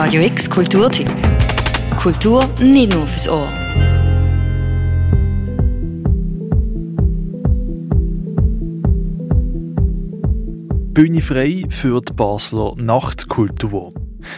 [0.00, 1.10] Radio X Kulturtipp.
[2.00, 3.48] Kultur nicht nur fürs Ohr.
[10.94, 13.92] Bühne frei für die Basler Nachtkultur.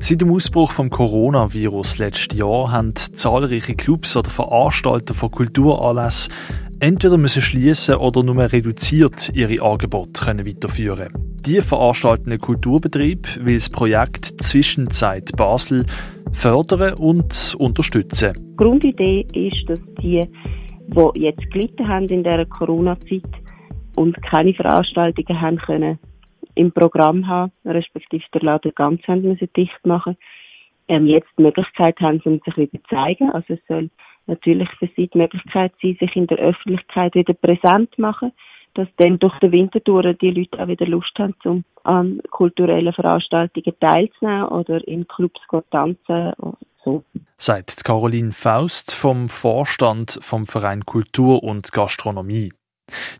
[0.00, 6.32] Seit dem Ausbruch vom Coronavirus letztes Jahr haben zahlreiche Clubs oder Veranstalter von Kulturanlässen
[6.80, 11.23] entweder müssen schließen oder nur reduziert ihre Angebote können weiterführen.
[11.46, 15.84] Die veranstaltenden Kulturbetrieb will das Projekt Zwischenzeit Basel
[16.32, 18.32] fördern und unterstützen.
[18.34, 20.26] Die Grundidee ist, dass die,
[20.86, 23.28] die jetzt gelitten haben in der Corona-Zeit
[23.94, 25.98] und keine Veranstaltungen haben können,
[26.54, 30.16] im Programm haben, respektive der Laden ganz haben müssen dicht machen,
[30.88, 33.30] ähm, jetzt die Möglichkeit haben, um sich wieder zu zeigen.
[33.32, 33.90] Also es soll
[34.26, 38.32] natürlich für sie die Möglichkeit sein, sich in der Öffentlichkeit wieder präsent zu machen,
[38.74, 42.92] dass dann durch den Winter durch die Leute auch wieder Lust haben, um an kulturellen
[42.92, 47.04] Veranstaltungen teilzunehmen oder in Clubs zu tanzen oder so.
[47.36, 52.52] Sagt Caroline Faust vom Vorstand vom Verein Kultur und Gastronomie.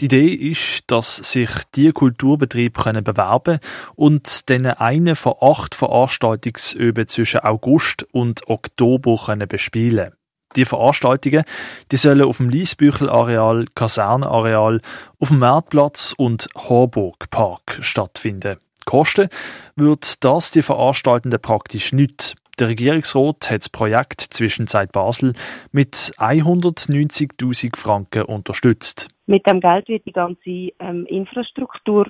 [0.00, 3.58] Die Idee ist, dass sich die Kulturbetriebe können bewerben
[3.94, 10.12] und dann eine von acht Veranstaltungsöben zwischen August und Oktober können bespielen.
[10.56, 11.44] Die Veranstaltungen,
[11.92, 14.80] die sollen auf dem Liesbüchel-Areal, Kasernenareal,
[15.20, 18.56] auf dem Marktplatz und Horburg Park stattfinden.
[18.84, 19.28] Kosten
[19.76, 22.34] wird das die Veranstaltenden praktisch nicht.
[22.58, 25.34] Der Regierungsrat hat das Projekt Zwischenzeit Basel
[25.72, 29.08] mit 190.000 Franken unterstützt.
[29.26, 32.08] Mit dem Geld wird die ganze ähm, Infrastruktur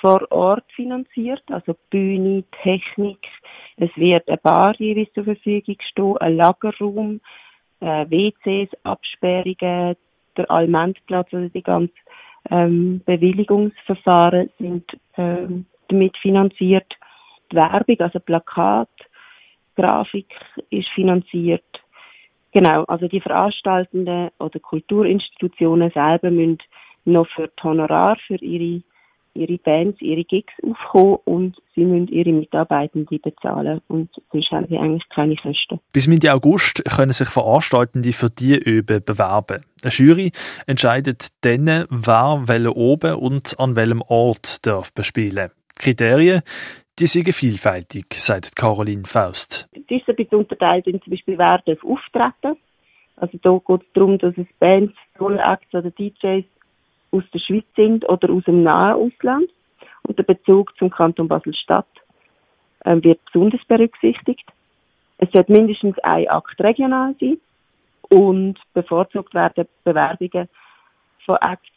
[0.00, 3.18] vor Ort finanziert, also Bühne, Technik.
[3.76, 7.20] Es wird eine Bar jeweils zur Verfügung stehen, ein Lagerraum,
[7.82, 9.96] äh, WCs, Absperrungen,
[10.36, 11.94] der Allmendplatz, also die ganzen
[12.50, 14.84] ähm, Bewilligungsverfahren sind
[15.16, 16.90] ähm, damit finanziert.
[17.50, 18.88] Die Werbung, also Plakat,
[19.76, 20.28] Grafik
[20.70, 21.64] ist finanziert.
[22.52, 26.58] Genau, also die Veranstaltenden oder Kulturinstitutionen selber müssen
[27.04, 28.82] noch für die Honorar für ihre
[29.34, 34.78] ihre Bands, ihre Gigs aufkommen und sie müssen ihre Mitarbeitenden bezahlen und sonst haben sie
[34.78, 35.80] eigentlich keine Kosten.
[35.92, 39.62] Bis Mitte August können sich Veranstaltende für die Öben bewerben.
[39.82, 40.32] Eine Jury
[40.66, 45.50] entscheidet dann, wer welche oben und an welchem Ort darf bespielen.
[45.78, 46.42] Kriterien,
[46.98, 49.68] die sind vielfältig, sagt Caroline Faust.
[49.72, 52.58] Es ist ein bisschen unterteilt in zum Beispiel, wer darf auftreten.
[53.16, 56.44] Also da geht es darum, dass es Bands, Solo-Acts oder DJs
[57.12, 59.48] aus der Schweiz sind oder aus dem nahen Ausland.
[60.02, 61.86] Und der Bezug zum Kanton Basel-Stadt
[62.84, 64.44] ähm, wird besonders berücksichtigt.
[65.18, 67.38] Es sollte mindestens ein Akt regional sein
[68.08, 70.48] und bevorzugt werden Bewerbungen
[71.24, 71.68] von Acts,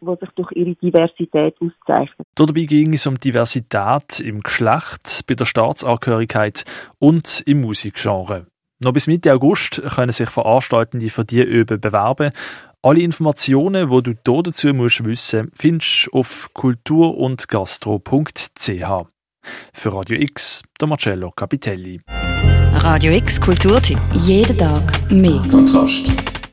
[0.00, 2.26] die sich durch ihre Diversität auszeichnen.
[2.34, 6.64] Dabei ging es um Diversität im Geschlecht, bei der Staatsangehörigkeit
[6.98, 8.46] und im Musikgenre.
[8.80, 12.32] Noch bis Mitte August können sich Veranstaltende für diese Öben bewerben
[12.84, 18.68] alle Informationen, die du hier dazu musst wissen, findest du auf kultur- und gastro.ch.
[19.72, 22.00] Für Radio X, der Marcello Capitelli.
[22.74, 23.98] Radio X Kulturtipp.
[24.12, 25.42] Jeden Tag mehr.
[25.50, 26.33] Kontrast.